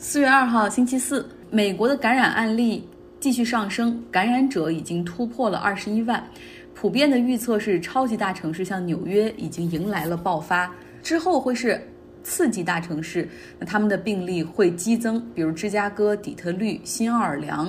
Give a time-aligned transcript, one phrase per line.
[0.00, 6.24] 四月二号星期四，美国的感染案例继续上升，感染者已经突破了二十一万。
[6.72, 10.72] 普遍的预测是，超级大城市像纽约已经迎来了爆发，
[11.02, 11.82] 之后会是
[12.22, 17.66] 次级大城市，那他们的病例会激增，比如芝加哥、底特律、新奥尔良。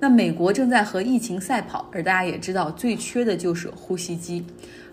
[0.00, 4.44] 那美国正在和疫情赛跑，而大家也知道，最缺的就是呼吸机。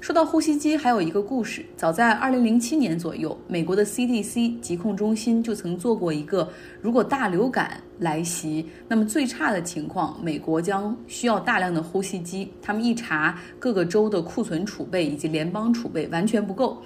[0.02, 1.66] 说到呼吸机，还有一个故事。
[1.78, 6.48] 早在二零零七年左右，美国的 CDC 疾控中心就曾做过一个，
[6.82, 12.52] 如果大流感来袭，那么最差的情况，美国将需要大量的呼吸机。
[12.62, 16.82] 他们一查，各个州的库存储备以及联邦储备完全不够。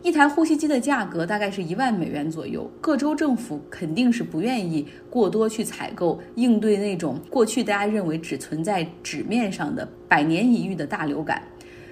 [0.00, 11.42] 一台呼吸机的价格大概是一万美元左右，各州政府肯定是不愿意过多去采购，应对那种过去大家认为只存在纸面上的百年一遇的大流感。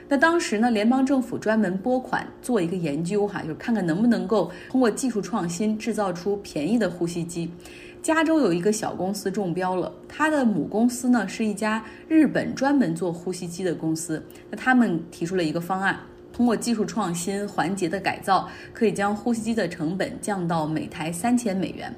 [0.08, 7.50] 那当时呢，联邦政府专门拨款做一个研究，哈，就是看看能不能够通过技术创新制造出便宜的呼吸机。
[8.00, 14.24] 加州有一个小公司中标了，它的母公司呢是一家日本专门做呼吸机的公司。
[14.48, 15.98] 那他们提出了一个方案。
[16.36, 21.90] 通过技术创新环节的改造，可以将呼吸机的成本降到每台三千美元。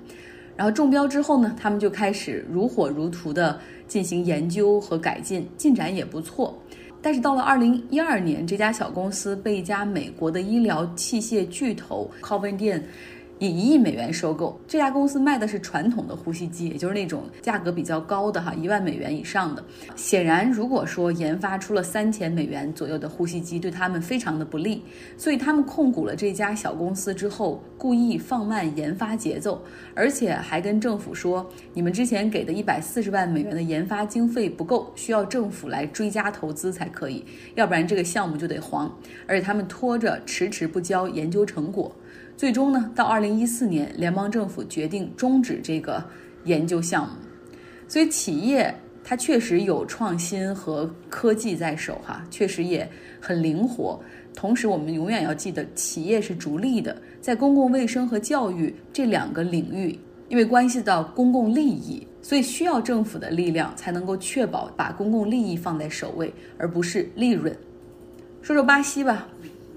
[0.56, 3.58] 然后中标之后呢，他们就开始如火如荼地
[3.89, 6.56] 进行研究和改进，进展也不错。
[7.03, 12.80] 但是到了二零一二年，这家小公司被一家美国的医疗器械巨头 Coventya。
[13.39, 19.64] 以一亿美元收购这家公司，卖的是传统的呼吸机，也就是那种价格比较高的哈，一万美元以上的。
[19.95, 24.83] 显然，如果说研发出了三千美元左右的呼吸机，对他们非常的不利。
[25.17, 29.62] 所以他们控股了这家小公司之后，故意放慢研发节奏，
[29.95, 38.92] 而且还跟政府说，你们之前给的一百四十万美元的研发经费不够，需要政府来追加投资才可以，要不然这个项目就得黄。
[39.27, 41.95] 而且他们拖着，迟迟不交研究成果。
[42.39, 46.00] 最终呢，到二零一四年，联邦政府决定终止这个
[46.45, 47.14] 研究项目。
[47.89, 48.72] 所以企业
[49.03, 52.89] 它确实有创新和科技在手，哈，确实也
[53.20, 54.01] 很灵活。
[54.36, 59.98] 同时，我们永远要记得，企业是逐利的，在公共卫生和教育这两个领域，
[60.29, 67.52] 因为关系到公共利益，所以需要政府的力量才能够确保把公共利益放在首位，而不是利润。
[68.42, 69.27] 说说巴西吧，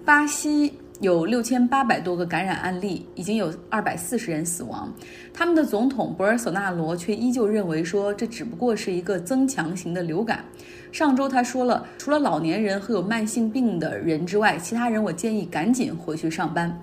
[0.05, 0.71] 巴西。
[1.01, 4.93] 有六千八百多个感染案例，已经有二百四十人死亡。
[5.33, 10.45] 他们的总统博尔索纳罗却依旧认为说，这只不过是一个增强型的流感。
[10.91, 16.79] 上周他说了，除了老年人和有慢性病的人之外，其他人我建议赶紧回去上班。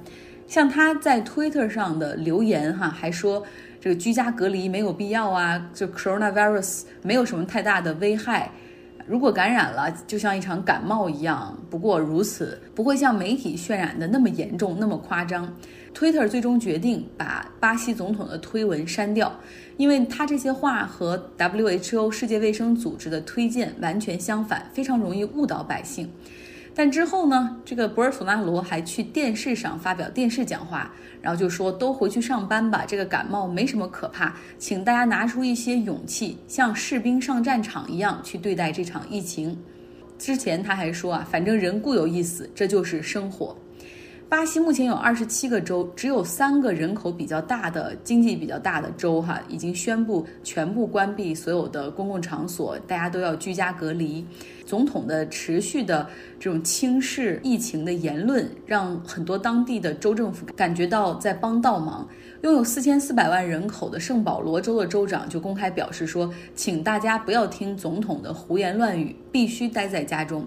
[0.49, 3.45] 像他在 Twitter 上的留言哈，还说
[3.81, 8.51] 这个居家隔离没有必要啊，就 coronavirus 没有什么太大的危害。
[9.09, 15.51] 如果感染了，就像一场感冒一样，不过如此，不会像媒体渲染的那么严重、那么夸张。
[15.95, 19.33] Twitter 最终决定把巴西总统的推文删掉，
[19.79, 26.09] 因为他这些话和 WHO 世界卫生组织的推荐完全相反，非常容易误导百姓。
[26.79, 39.59] 但之后呢，这个博尔索纳罗还去电视上发表电视讲话，然后就说都回去上班吧，这个感冒没什么可怕，请大家拿出一些勇气，像士兵上战场一样去对待这场疫情。
[40.17, 43.57] 之前他还说啊，反正人固有一死，这就是生活。
[44.29, 54.23] 巴西目前有二十七个州，只有三个人口比较大的、经济比较大的州，哈，已经宣布全部关闭所有的公共场所，大家都要居家隔离。
[54.67, 56.07] 总统的持续的
[56.39, 62.07] 这种轻视疫情的言论，让很多当地的州政府感觉到在帮倒忙。
[62.43, 70.47] 拥有四千四百万人口的圣保罗州的州长就公开表示说：“请大家不要听总统的胡言乱语，必须待在家中。”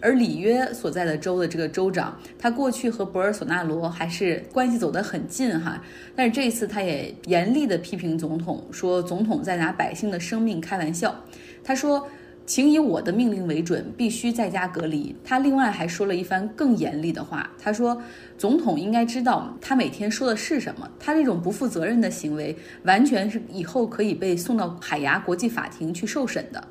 [0.00, 5.82] 而里约所在的州的这个州长，他过去和博尔索纳罗还是关系走得很近哈，
[6.16, 11.14] 但是这一次他也严厉地批评总统，说总统在拿百姓的生命开玩笑。
[11.62, 12.08] 他说
[12.46, 18.00] ：“请以我的命令为准，必须在家隔离。”他另外还说了一番更严厉的话，他说
[18.38, 26.66] ：“总统应该知道他每天说的是什么，他这种不负责任的行为，完全是以后可以被送到海牙国际法庭去受审的。”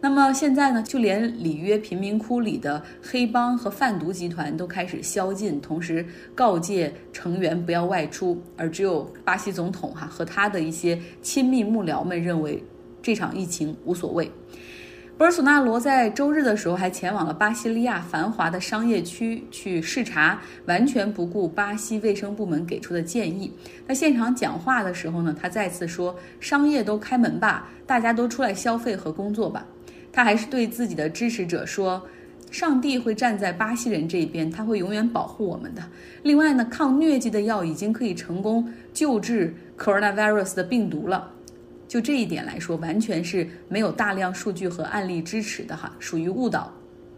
[0.00, 12.62] 那么现在呢，就连里约贫民窟里的黑帮和贩毒集团都开始宵禁，同时告诫成员不要外出，而只有巴西总统哈和他的一些亲密幕僚们认为
[13.02, 14.30] 这场疫情无所谓。
[15.16, 23.50] 博尔索纳罗在周日的时候还前往了巴西利亚繁华的商业区去视察，完全不顾巴西卫生部门给出的建议。
[23.88, 29.66] 在现场讲话的时候呢，他再次说：“商业都开门吧，大家都出来消费和工作吧。”
[30.16, 32.02] 他还是对自己的支持者说
[32.50, 35.82] ：“上帝会站在巴西人这边，他会永远保护我们的。
[36.22, 41.30] 另外呢，抗疟疾的药已经可以成功救治 coronavirus 的病毒了。
[41.86, 46.72] 就这一点来说，完全是没有大量数据和案例支持的哈，属于误导。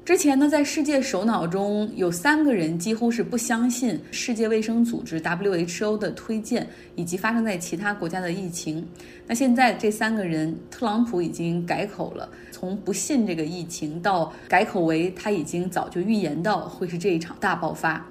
[0.08, 8.88] 之前呢，在世界首脑中有三个人几乎是不相信世界卫生组织 WHO 的推荐以及发生在其他国家的疫情。
[9.26, 18.02] 那现在这三个人，特朗普已经改口了，从不信这个疫情到改口为他已经早就预言到会是这一场大爆发。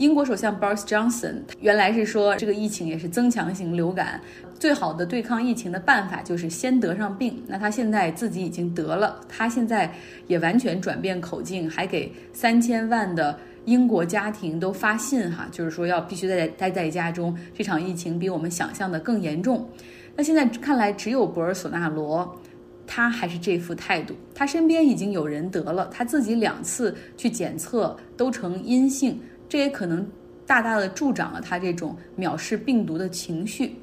[0.00, 4.18] 英国首相 Boris Johnson 原来是说这个疫情也是增强型流感，
[4.58, 7.42] 最好的对抗疫情的办法就是先得上病。
[7.46, 9.92] 那他现在自己已经得了，他现在
[10.26, 19.68] 也完全转变口径，还给三千万的英国家庭都发信哈，就是说要必须在待在家中，这场疫情比我们想象的更严重。
[20.16, 22.40] 那现在看来，只有博尔索纳罗，
[22.86, 24.14] 他还是这副态度。
[24.34, 29.20] 他身边已经有人得了，他自己两次去检测都呈阴性。
[29.50, 30.06] 这也可能
[30.46, 33.74] 大大的助长了他这种藐视病毒的情绪。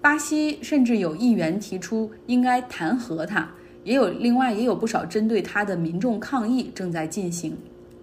[0.00, 3.48] 巴西甚至有议员提出应该弹劾他，
[3.84, 7.56] 也有另外也有不少针对他的民众抗议正在进行。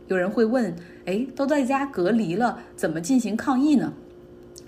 [0.08, 0.74] 有人会问：
[1.06, 3.92] 哎，都在家隔离了，怎么进行抗议呢？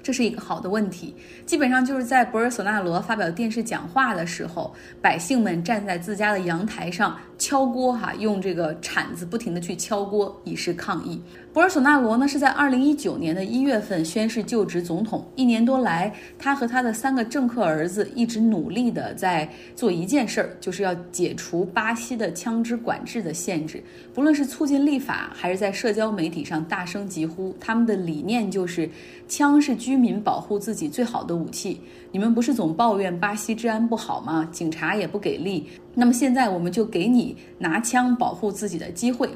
[0.04, 1.14] 这是一个好的问题。
[1.46, 11.22] 基本上就是在博尔索纳罗发表电视讲话的时候，百姓们站在自家的阳台上敲锅，哈，用这个铲子不停地去敲锅，以示抗议。
[11.54, 16.10] 博尔索纳罗呢是在二零一九年的一月份宣誓就职总统，一年多来，
[16.40, 23.84] 他和他的三个政客儿子一直努力的在做一件事儿，就是要解除巴西的枪支管制的限制。
[24.14, 28.90] 不论是促进立法，还是在社交媒体上大声疾呼，他们的理念就是：
[29.28, 31.82] 枪是居民保护自己最好的武器。
[32.14, 34.48] 你们不是总抱怨巴西治安不好吗？
[34.54, 39.30] 警察也不给力，那么现在我们就给你拿枪保护自己的机会。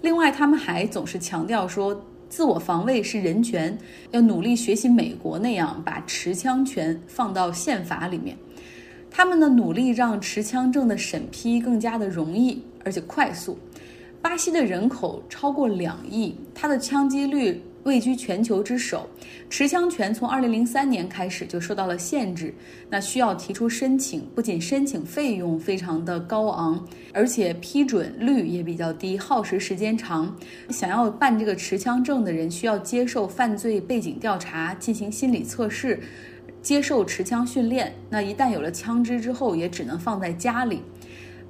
[0.00, 3.76] 另外，他们还总是强调说，自我防卫是人权，
[4.12, 8.36] 要努力学习美国那样把持枪权放到宪法里面。
[9.10, 13.58] 他们的努力让持枪证的审批更加的容易而且快速。
[14.22, 17.60] 巴西的人口超过两亿，它的枪击率。
[17.84, 19.08] 位居全球之首，
[19.48, 22.54] 持枪权从二零零三年开始就受到了限制。
[22.88, 30.36] 那需要提出申请，不仅申请费用非常的高昂，而且批准率也比较低，耗时时间长。
[30.68, 36.00] 想要办这个持枪证的人，需要接受犯罪背景调查，进行心理测试，
[36.60, 37.94] 接受持枪训练。
[38.10, 40.82] 那一旦有了枪支之后，也只能放在家里。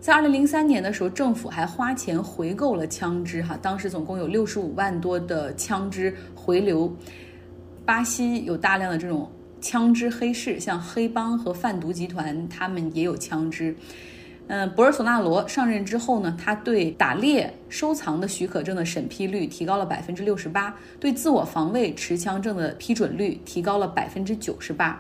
[0.01, 6.91] 在二零零三年的时候，政府还花钱回购了枪支，哈，当时总共有六十五万多的枪支回流。
[7.85, 9.31] 巴西有大量的这种
[9.61, 13.77] 枪支黑市，像黑帮和贩毒集团，他们也有枪支。
[14.47, 24.99] 嗯，博尔索纳罗上任之后呢，他对打猎收藏的许可证的审批率提高了百分之六十八，对自我防卫持枪证的批准率提高了百分之九十八。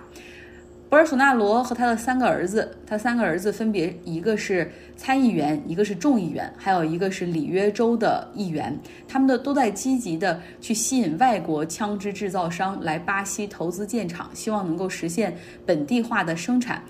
[0.90, 8.76] 博尔索纳罗和他的三个儿子，他三个儿子分别一个是参议员，一个是众议员，还有一个是里约州的议员。
[9.06, 15.32] 他们的都在积极的去吸引外国枪支制造商来巴西投资建厂，希望能够实现
[15.64, 16.82] 本地化的生产。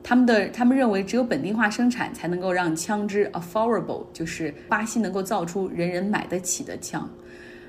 [0.00, 7.10] 他们的他们认为，只有本地化生产才能够让枪支 affordable，就是巴西能够造出人人买得起的枪。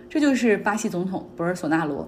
[0.08, 2.08] 这就是巴西总统博尔索纳罗。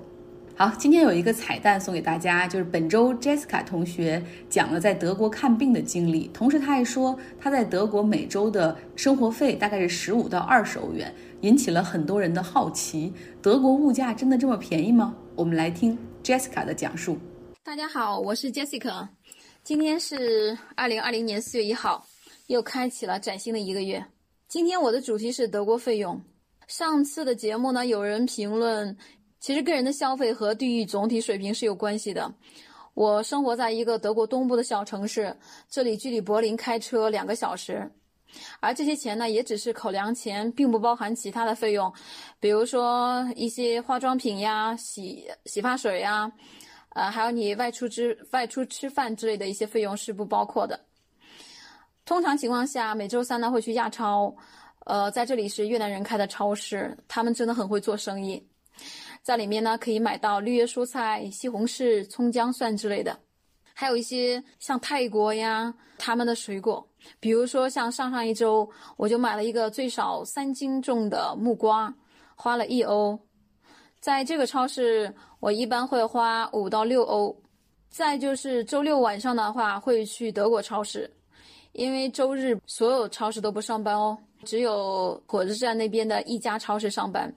[0.64, 13.12] 好，今天有一个彩蛋送给大家，就是本周 Jessica 同学讲了在德国看病的经历，同时他还说他在德国每周的生活费大概是十五到二十欧元，引起了很多人的好奇。
[13.42, 15.14] 德国物价真的这么便宜吗？
[15.36, 17.18] 我们来听 Jessica 的讲述。
[17.62, 19.06] 大家好，我是 Jessica，
[19.66, 22.08] 今天是二零二零年四月一号，
[22.48, 24.02] 又开启了崭新的一个月。
[24.48, 26.22] 今天我的主题是德国费用。
[26.70, 28.96] 上次的节目呢，有人评论。
[29.44, 32.34] 其实个人的消费和地域总体水平是有关系的。
[32.94, 35.36] 我生活在一个德国东部的小城市，
[35.68, 37.92] 这里距离柏林开车两个小时，
[38.62, 41.92] 而这些钱呢，也只是口粮钱，并不包含其他的费用，
[42.40, 46.32] 比如说一些化妆品呀、洗洗发水呀，
[46.96, 50.80] 呃，还有你外出之外出吃饭之类的一些费用是不包括的。
[52.06, 54.34] 通常情况下，每周三呢会去亚超，
[54.86, 58.42] 呃，在这里是越南人开的超市，他们真的很会做生意。
[59.24, 63.18] 在里面呢，可以买到绿叶蔬菜、西红柿、葱姜蒜之类的，
[63.74, 66.86] 还有一些像泰国呀，他们的水果，
[67.22, 71.94] 比如说像上上一周，我就买了一个最少三斤重的木瓜，
[72.36, 73.18] 花了一欧。
[74.02, 77.34] 在这个超市，我一般会花五到六欧。
[77.90, 81.10] 再就是周六晚上的话，会去德国超市，
[81.74, 84.18] 因为周日所有超市都不上班哦。
[84.46, 87.34] 只有火车站那边的一家超市上班，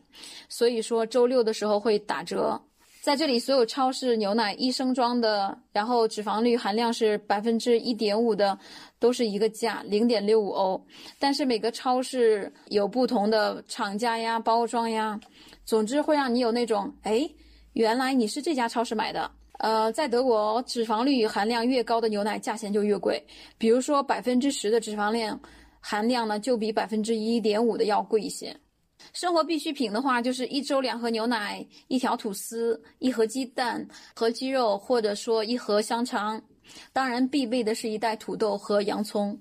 [0.49, 2.61] 所以说周六的时候会打折。
[3.00, 8.59] 在这里，所有超市牛奶一升装的，然后脂肪率含量是百分之一点五的，
[8.99, 10.85] 都是一个价，零点六五欧。
[11.21, 15.21] 但是每个超市有不同的厂家呀、包装呀，
[15.64, 17.31] 总之会让你有那种，哎，
[17.75, 19.31] 原来你是这家超市买的。
[19.59, 23.25] 呃，在德国，脂肪率含量越高的牛奶价钱就越贵。
[23.57, 25.41] 比如说，百分之十的脂肪量
[25.81, 28.55] 含量呢，就比百分之一点五的要贵一些。
[29.13, 36.41] 生活必需品的话，就是一周两盒牛奶、一条吐司、一盒鸡蛋和鸡肉，或者说一盒香肠。
[36.93, 39.39] 当然，必备的是一袋土豆和洋葱。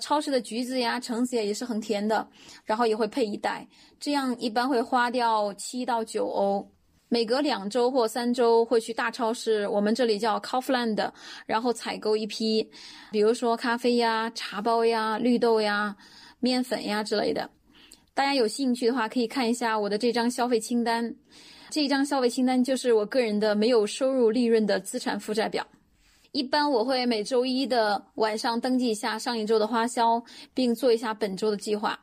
[0.00, 2.26] 超市的橘子呀、橙子呀也是很甜的，
[2.64, 3.66] 然后也会配一袋，
[4.00, 6.68] 这样一般会花掉七到九欧。
[7.10, 11.10] 每隔两周或三周会去大超市，我们这里叫 Kaufland，
[11.46, 12.68] 然后采购一批，
[13.10, 15.96] 比如说咖啡呀、茶包呀、绿豆呀、
[16.38, 17.48] 面粉呀之类的。
[18.12, 21.14] 大家有兴趣的话，可以看一下我的这张消费清单。
[21.70, 25.66] 这张消费清单就是我个人的没有收入利润的资产负债表。
[26.32, 30.22] 一般我会每周一的晚上登记一下上一周的花销，
[30.52, 31.98] 并做一下本周的计划。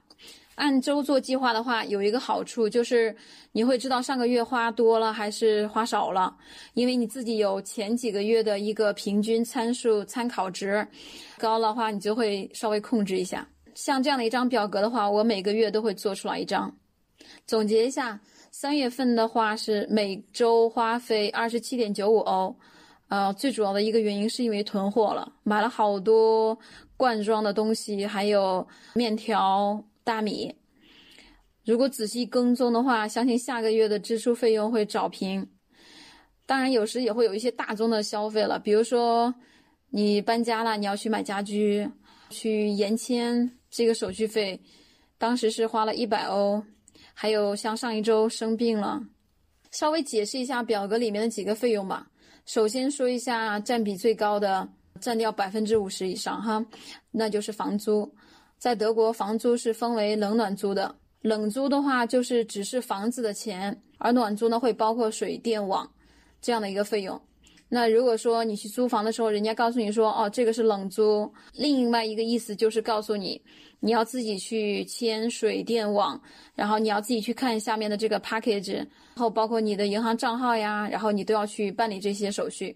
[0.56, 3.14] 按周做计划的话，有一个好处就是
[3.52, 6.34] 你会知道上个月花多了还是花少了，
[6.76, 10.88] 因为你自己有前几个月的一个平均参数参考值，
[11.38, 13.46] 高的话你就会稍微控制一下。
[13.74, 16.74] 像这样的一张表格的话，我每个月都会做出来一张。
[17.46, 18.18] 总结一下，
[18.50, 22.56] 三月份的话是每周花费二十七点九五欧，
[23.10, 26.58] 呃，最主要的一个原因是因为囤货了，买了好多
[26.96, 29.84] 罐装的东西，还有面条。
[30.06, 30.56] 大米，
[31.66, 35.50] 如果仔细跟踪的话，相信下个月的支出费用会找平。
[36.46, 39.34] 当然，有时也会有一些大宗的消费了，比如说
[39.90, 41.90] 你搬家了，你要去买家居，
[42.30, 44.62] 去延签这个手续费，
[45.18, 46.64] 当时是花了一百欧。
[47.16, 49.02] 还有像上一周生病了，
[49.72, 52.08] 稍微解释一下表格里面的几个费用吧。
[52.46, 54.70] 首先说一下占比最高的，
[55.02, 56.64] 占掉百分之五十以上哈，
[57.10, 58.14] 那就是房租。
[58.66, 60.96] 在德国，房租是分为冷暖租的。
[61.22, 65.88] 冷租的话，就是只是房子的钱，而暖租呢，会包括水电网
[66.42, 67.22] 这样的一个费用。
[67.70, 73.40] 那如果说你去租房的时候，人家告诉你说，哦，这个是冷租，另外一个意思就是告诉你，
[73.82, 76.20] 你要自己去签水电网，
[76.56, 82.76] 然后你要自己去看下面的这个 package，然后包括你的银行账号呀，然后你都要去办理这些手续。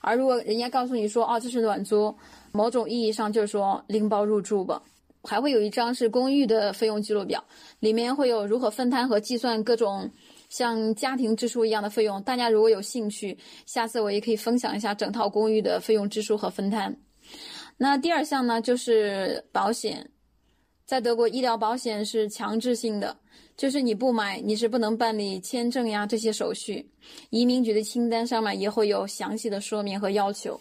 [0.00, 2.16] 而如果人家告诉你说，哦，这是暖租，
[2.52, 4.82] 某种意义上就是说拎包入住吧。
[5.26, 7.44] 还会有一张是公寓的费用记录表，
[7.80, 10.10] 里面会有如何分摊和计算各种
[10.48, 12.22] 像家庭支出一样的费用。
[12.22, 16.96] 大家如果有兴趣，下次我也可以分享一下整套公寓的费用支出和分摊。
[17.76, 20.08] 那第二项呢，就是保险，
[20.86, 23.14] 在德国医疗保险是强制性的，
[23.56, 26.88] 就是你不买你是不能办理签证呀这些手续。
[27.30, 30.58] 移民局的清单上面也会有详细的说明和要求。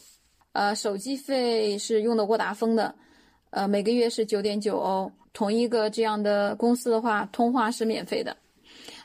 [0.54, 2.94] 呃，手机费是用的沃达丰的。
[3.56, 5.10] 呃，每个月是九点九欧。
[5.32, 8.36] 同一个这样的公司的话，通话是免费的，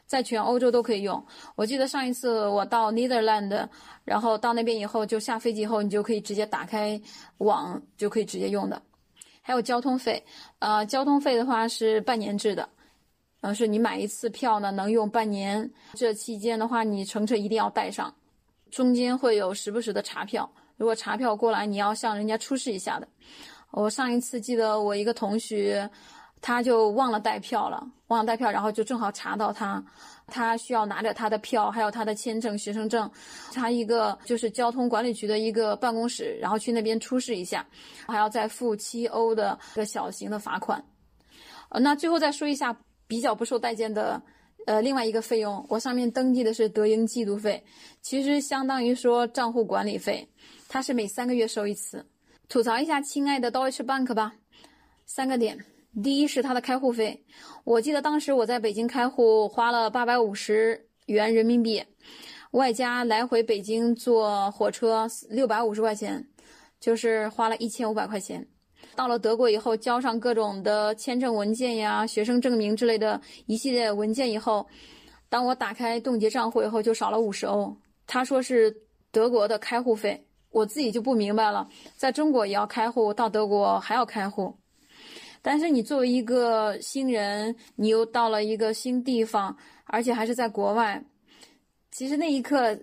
[0.06, 1.24] 在全欧洲都可以用。
[1.54, 3.68] 我记得上一次我到 Netherland，
[4.04, 7.00] 然后到那边以后，就下飞机以后，你就可以直接打开
[7.38, 8.82] 网，就可以直接用的。
[9.40, 10.20] 还有交通费，
[10.58, 12.68] 呃，交通费的话是半年制的，
[13.42, 15.70] 呃，是你买一次票呢，能用半年。
[15.94, 18.12] 这期间的话，你乘车一定要带上，
[18.68, 23.06] 中间会有时不时的查票，如果查票过来，你要向人家出示一下的。
[23.70, 25.88] 我上一次记得我一个同学，
[26.40, 29.82] 他就忘了带票了，忘了带票，然后就正好查到他，
[30.26, 33.10] 他需要拿着他的票，还有他的签证、学生证，
[33.52, 37.64] 他一个就是交通管理局的一个办公室，然后去那边出示一下，
[38.06, 40.82] 还要再付七欧的一个小型的罚款。
[41.68, 44.20] 呃，那最后再说一下比较不受待见的，
[44.66, 47.62] 呃，另外一个费用，我上面登记的是德英季度费，
[48.02, 50.26] 其实相当于说账户管理费，
[50.68, 52.04] 它是每三个月收一次。
[52.50, 54.34] 吐槽一下，亲爱的 Deutsche Bank 吧，
[55.06, 55.64] 三个点。
[56.02, 57.22] 第一是它的开户费，
[57.62, 61.80] 我记得当时我在北京开户花了八百五十元人民币，
[62.50, 66.26] 外加来回北京坐火车六百五十块钱，
[66.80, 68.44] 就是花了一千五百块钱。
[68.96, 74.66] 到了德国以后，交上各种的签证文件呀、学生证明之类的一系列文件以后，
[75.28, 77.76] 当我打开冻结账户以后，就少了五十欧。
[78.08, 78.76] 他说是
[79.12, 80.26] 德国的开户费。
[80.50, 84.54] 我自己就不明白了，在中国也要开户，到德国还要开户，
[85.40, 91.02] 但是你作为一个新人，你又到了一个新地方，而且还是在国外，
[91.92, 92.78] 其实那一刻，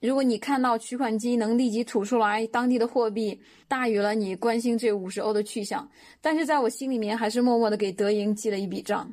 [0.00, 3.38] 如果你看到取款机能立即吐出来当地的货币，
[3.68, 5.88] 大于了你关心这五十欧的去向，
[6.20, 9.12] 但是在我心里面还是默默的给德银记了一笔账。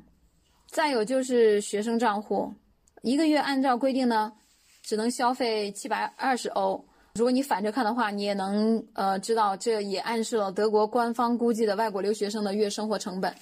[0.68, 2.54] 再有就是学生账户，
[3.02, 4.34] 一个月按照规定呢。
[4.82, 6.84] 只能消费七百二十欧。
[7.20, 13.36] 如果你反着看的话，你也能呃知道，这也暗示了德国官方估计的外国留学生的月生活成本。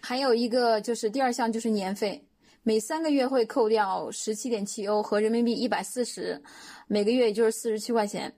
[0.00, 2.24] 还有一个就是第二项就是年费，
[2.62, 6.40] 每三个月会扣掉十七点七欧和人民币一百四十，
[6.86, 8.32] 每个月也就是四十七块钱。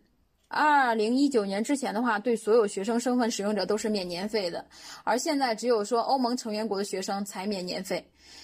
[0.48, 4.64] 二零一九年之前的话，对所有学生身份使用者都是免年费的，
[5.04, 8.02] 而现在只有说欧盟成员国的学生才免年费。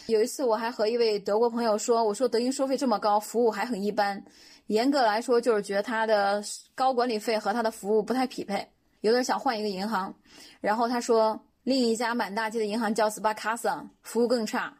[0.09, 4.23] 有一次我还和一位德国朋友说，我说德英收费这么高，服务还很一般。
[4.69, 6.43] 严格来说，就是觉得他的
[6.75, 8.67] 高管理费和他的服务不太匹配，
[9.03, 10.15] 有点想换一个银行。
[10.61, 14.75] 然后他说，另一家满大街的银行叫 Sparkasse，服务更差。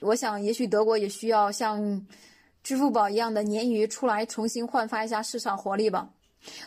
[0.00, 2.06] 我想，也许德国也需要像
[2.62, 6.08] 支付宝一样的鲶鱼出来重新焕发一下市场活力吧。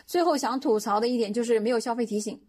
[0.06, 2.40] 最后想吐槽的一点就是没有消费提醒，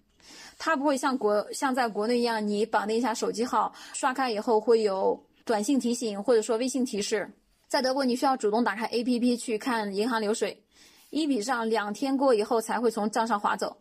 [0.57, 7.31] 它不会像国像在国内一样，你绑定一下手机号，刷卡以后会有短信提醒或者说微信提示。
[7.71, 10.61] 在德国，你需要主动打开 APP 去看银行流水，
[11.09, 13.73] 一笔账两天过以后才会从账上划走，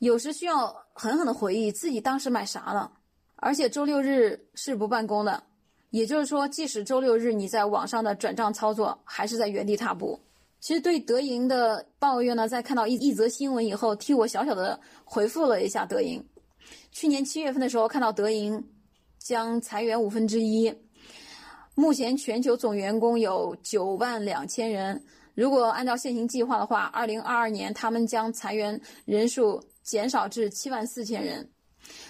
[0.00, 2.90] 有时需要狠狠的回忆自己当时买啥了。
[3.36, 5.40] 而且周六日是不办公的，
[5.90, 10.18] 也就是说，即使周六日你在网上的转账操作，还是在原地踏步。
[10.58, 16.20] 其实对德银的抱怨呢，在看到一一则新闻以后，替我小小的回复了一下德银。
[16.90, 18.60] 去年七月份的时候，看到德银
[19.20, 20.74] 将裁员五分之一。
[21.78, 25.00] 目前全球总员工有九万两千人。
[25.36, 31.48] 如果按照现行计划的话，二零二二年他们将裁员人数减少至七万四千人，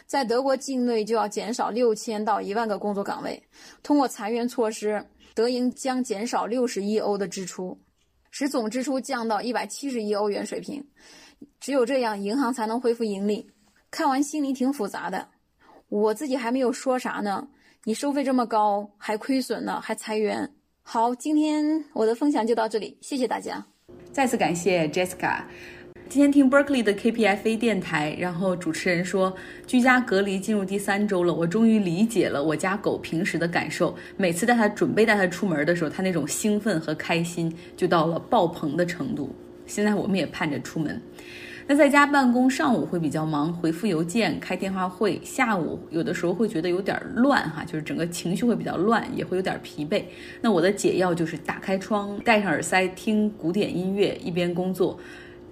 [0.07, 3.43] 在德国境内就要减少六千到一万个工作岗位。
[3.83, 7.79] 通过裁员措施，德银将减少六十亿欧的支出，
[8.31, 10.83] 使总支出降到一百七十亿欧元水平。
[11.61, 13.51] 只有这样，银行才能恢复盈利。
[13.91, 15.29] 看完心里挺复杂的，
[15.91, 17.49] 我自己还没有说啥呢。
[17.89, 20.47] 你收费这么高，还亏损呢，还裁员。
[20.83, 23.65] 好，今天我的分享就到这里，谢谢大家。
[24.13, 25.41] 再次感谢 Jessica。
[26.07, 29.35] 今天听 Berkeley 的 KPFA 电台，然后主持人说，
[29.67, 33.97] 居家隔离进入第三周了，我终于理解了我家狗平时的感受。
[34.19, 39.35] 每次带它准备带它出门的时候，它那种兴奋和开心就到了爆棚的程度。
[39.65, 41.01] 现在我们也盼着出门。
[41.71, 50.03] 那在家办公，上午会比较忙，回复邮件、开电话会；下午有的时候会觉得有点乱哈，就是整个情绪会比较乱，也会有点疲惫。
[50.41, 54.99] 那我的解药就是打开窗，戴上耳塞，听古典音乐，一边工作。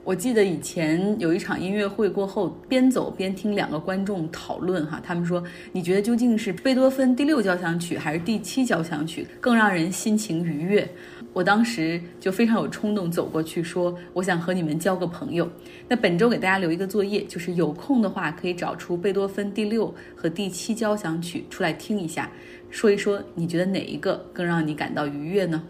[0.05, 10.89] 我记得以前有一场音乐会过后，边走边听两个观众讨论哈，他们说你觉得究竟是贝多芬第六交响曲还是第七交响曲更让人心情愉悦？
[11.37, 15.47] 我当时就非常有冲动走过去说，我想和你们交个朋友。
[15.87, 22.31] 那本周给大家留一个作业，就是有空的话可以找出贝多芬第六和第七交响曲出来听一下，
[22.71, 25.63] 说一说你觉得哪一个更让你感到愉悦呢？